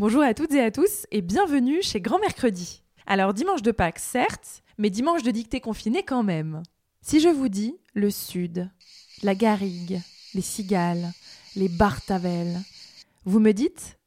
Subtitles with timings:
[0.00, 2.82] Bonjour à toutes et à tous et bienvenue chez Grand Mercredi.
[3.06, 6.62] Alors dimanche de Pâques certes, mais dimanche de dictée confinée quand même.
[7.02, 8.70] Si je vous dis le sud,
[9.22, 10.00] la garrigue,
[10.32, 11.12] les cigales,
[11.54, 12.60] les bartavelles,
[13.26, 13.98] vous me dites?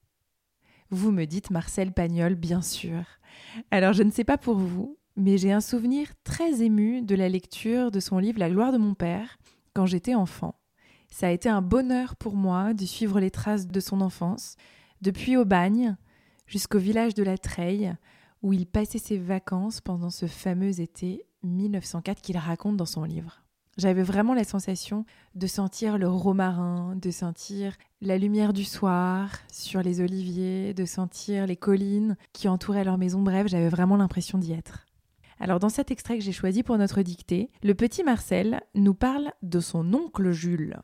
[0.89, 3.03] Vous me dites Marcel Pagnol bien sûr.
[3.69, 7.29] Alors je ne sais pas pour vous, mais j'ai un souvenir très ému de la
[7.29, 9.37] lecture de son livre La gloire de mon père
[9.75, 10.55] quand j'étais enfant.
[11.11, 14.55] Ça a été un bonheur pour moi de suivre les traces de son enfance,
[15.03, 15.97] depuis Aubagne
[16.47, 17.93] jusqu'au village de la Treille,
[18.41, 23.43] où il passait ses vacances pendant ce fameux été 1904 qu'il raconte dans son livre.
[23.77, 25.05] J'avais vraiment la sensation
[25.35, 31.47] de sentir le romarin, de sentir la lumière du soir sur les oliviers, de sentir
[31.47, 33.21] les collines qui entouraient leur maison.
[33.21, 34.85] Bref, j'avais vraiment l'impression d'y être.
[35.37, 39.33] Alors dans cet extrait que j'ai choisi pour notre dictée, le petit Marcel nous parle
[39.41, 40.79] de son oncle Jules.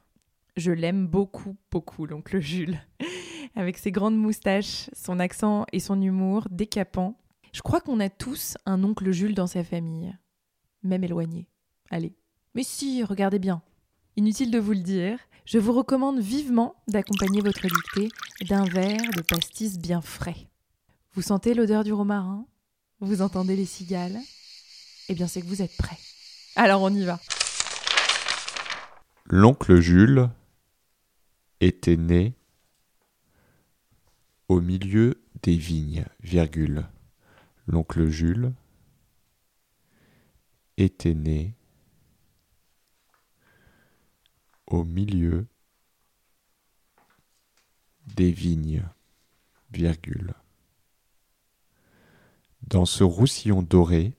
[0.58, 2.82] Je l'aime beaucoup, beaucoup, l'oncle Jules
[3.56, 7.20] avec ses grandes moustaches, son accent et son humour décapant.
[7.52, 10.16] Je crois qu'on a tous un oncle Jules dans sa famille,
[10.84, 11.48] même éloigné.
[11.90, 12.16] Allez.
[12.56, 13.62] Mais si, regardez bien.
[14.16, 18.10] Inutile de vous le dire, je vous recommande vivement d'accompagner votre dictée
[18.48, 20.48] d'un verre de pastis bien frais.
[21.14, 22.46] Vous sentez l'odeur du romarin?
[23.00, 24.20] Vous entendez les cigales?
[25.08, 25.98] Eh bien, c'est que vous êtes prêts.
[26.56, 27.20] Alors, on y va.
[29.26, 30.30] L'oncle Jules
[31.62, 32.36] était né
[34.50, 36.88] au milieu des vignes, virgule.
[37.68, 38.52] L'oncle Jules
[40.78, 41.56] était né
[44.66, 45.48] au milieu
[48.08, 48.84] des vignes,
[49.70, 50.34] virgule.
[52.64, 54.18] Dans ce roussillon doré,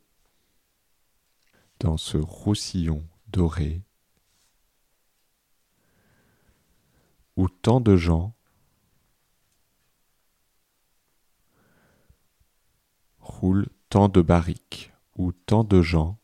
[1.81, 3.83] dans ce roussillon doré,
[7.35, 8.33] où tant de gens
[13.89, 16.19] tant de barriques, où tant de gens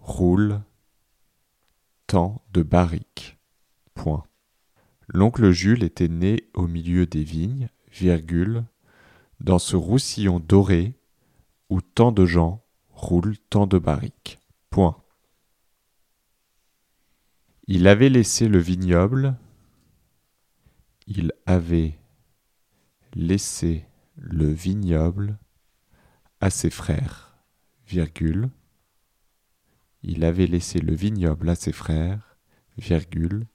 [0.00, 0.60] roulent
[2.06, 3.38] tant de barriques.
[3.94, 4.24] Point.
[5.08, 8.64] L'oncle Jules était né au milieu des vignes, virgule,
[9.40, 10.94] dans ce roussillon doré
[11.68, 14.40] où tant de gens roulent tant de barriques.
[14.70, 14.96] Point.
[17.66, 19.36] Il avait laissé le vignoble,
[21.06, 21.98] il avait
[23.14, 23.86] laissé
[24.16, 25.38] le vignoble
[26.44, 27.38] à ses frères,
[27.86, 28.50] virgule,
[30.02, 32.36] il avait laissé le vignoble à ses frères,
[32.76, 33.46] virgule,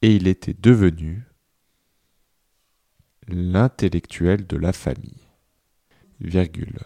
[0.00, 1.24] et il était devenu
[3.26, 5.26] l'intellectuel de la famille,
[6.20, 6.78] virgule.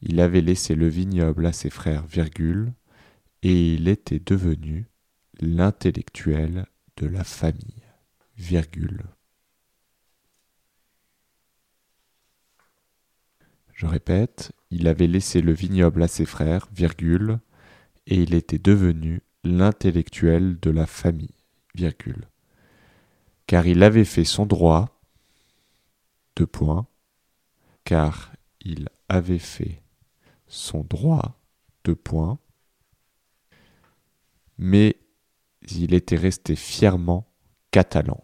[0.00, 2.72] Il avait laissé le vignoble à ses frères, virgule,
[3.42, 4.86] et il était devenu
[5.38, 6.64] l'intellectuel
[6.96, 7.84] de la famille,
[8.38, 9.02] virgule.
[13.80, 17.40] Je répète, il avait laissé le vignoble à ses frères, virgule,
[18.06, 21.32] et il était devenu l'intellectuel de la famille,
[21.74, 22.28] virgule.
[23.46, 25.00] Car il avait fait son droit,
[26.36, 26.88] deux points,
[27.84, 29.82] car il avait fait
[30.46, 31.40] son droit,
[31.84, 32.38] deux points,
[34.58, 34.98] mais
[35.70, 37.32] il était resté fièrement
[37.70, 38.22] catalan.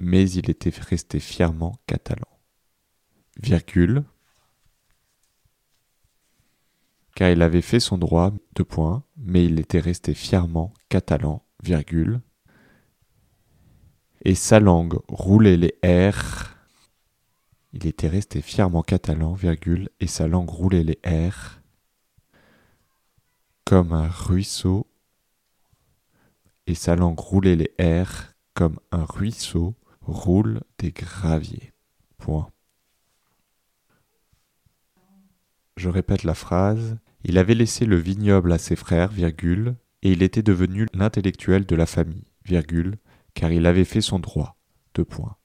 [0.00, 2.35] Mais il était resté fièrement catalan
[7.16, 12.20] car il avait fait son droit, de points, mais il était resté fièrement catalan, virgule,
[14.22, 16.54] et sa langue roulait les R.
[17.72, 21.62] Il était resté fièrement catalan, virgule, et sa langue roulait les R
[23.64, 24.86] comme un ruisseau,
[26.66, 31.72] et sa langue roulait les R comme un ruisseau roule des graviers.
[32.18, 32.50] Point.
[35.86, 36.98] Je répète la phrase.
[37.22, 41.76] Il avait laissé le vignoble à ses frères, virgule, et il était devenu l'intellectuel de
[41.76, 42.96] la famille, virgule,
[43.34, 44.58] car il avait fait son droit,
[44.96, 45.36] deux points.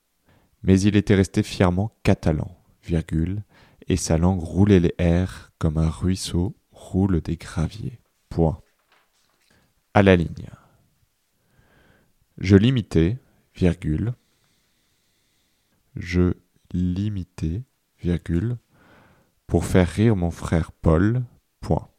[0.63, 3.43] Mais il était resté fièrement catalan, virgule,
[3.87, 7.99] et sa langue roulait les airs comme un ruisseau roule des graviers.
[8.29, 8.59] Point.
[9.93, 10.49] À la ligne.
[12.39, 13.19] Je l'imitais,
[13.53, 14.15] virgule.
[15.95, 16.33] Je
[16.73, 17.61] l'imitais,
[18.01, 18.57] virgule
[19.51, 21.25] pour faire rire mon frère Paul,
[21.59, 21.89] point.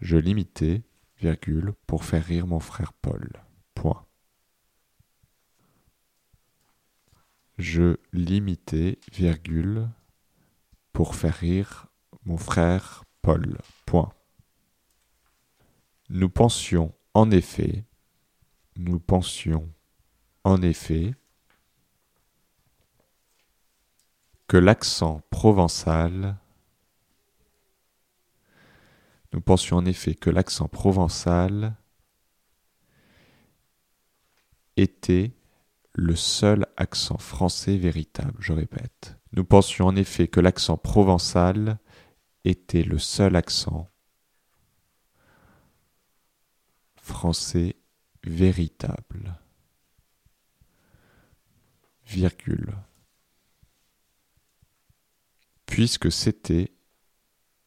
[0.00, 0.84] Je l'imitais,
[1.18, 3.28] virgule, pour faire rire mon frère Paul,
[3.74, 4.06] point.
[7.58, 9.88] Je l'imitais, virgule,
[10.92, 11.88] pour faire rire
[12.24, 14.12] mon frère Paul, point.
[16.08, 17.84] Nous pensions, en effet,
[18.76, 19.68] nous pensions,
[20.44, 21.16] en effet
[24.56, 26.36] l'accent provençal
[29.32, 31.74] nous pensions en effet que l'accent provençal
[34.76, 35.32] était
[35.94, 39.16] le seul accent français véritable, je répète.
[39.32, 41.78] Nous pensions en effet que l'accent provençal
[42.44, 43.88] était le seul accent
[46.96, 47.76] français
[48.24, 49.38] véritable.
[52.04, 52.74] Virgule.
[55.72, 56.70] Puisque c'était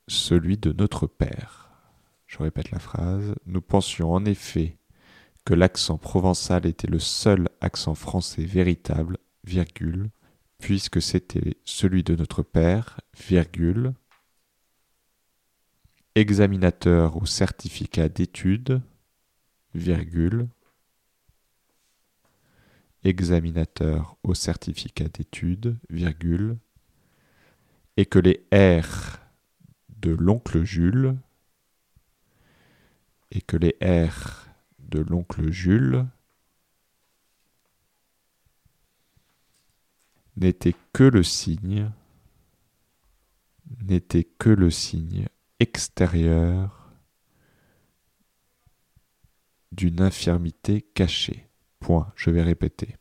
[0.07, 1.71] celui de notre Père.
[2.27, 3.33] Je répète la phrase.
[3.47, 4.77] Nous pensions en effet
[5.43, 10.11] que l'accent provençal était le seul accent français véritable, virgule,
[10.59, 13.95] puisque c'était celui de notre Père, virgule,
[16.13, 18.83] examinateur au certificat d'études,
[19.73, 20.47] virgule,
[23.03, 26.59] examinateur au certificat d'études, virgule,
[27.97, 29.19] et que les R
[29.89, 31.15] de l'oncle Jules,
[33.31, 34.47] et que les R
[34.79, 36.05] de l'oncle Jules
[40.37, 41.91] n'étaient que le signe,
[44.37, 45.27] que le signe
[45.59, 46.91] extérieur
[49.71, 51.47] d'une infirmité cachée.
[51.79, 52.95] Point, je vais répéter.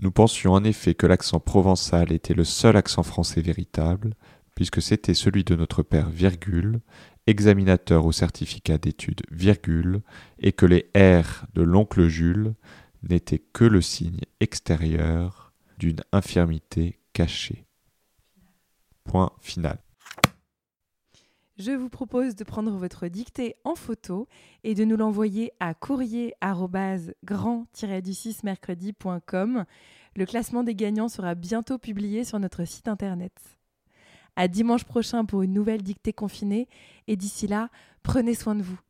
[0.00, 4.14] Nous pensions en effet que l'accent provençal était le seul accent français véritable,
[4.54, 6.80] puisque c'était celui de notre père, virgule,
[7.26, 10.02] examinateur au certificat d'études, virgule,
[10.38, 12.54] et que les R de l'oncle Jules
[13.02, 17.66] n'étaient que le signe extérieur d'une infirmité cachée.
[19.04, 19.78] Point final.
[21.58, 24.26] Je vous propose de prendre votre dictée en photo
[24.64, 29.64] et de nous l'envoyer à courrier grand-du6 mercredi.com.
[30.16, 33.38] Le classement des gagnants sera bientôt publié sur notre site internet.
[34.34, 36.68] À dimanche prochain pour une nouvelle dictée confinée
[37.06, 37.68] et d'ici là,
[38.02, 38.80] prenez soin de vous.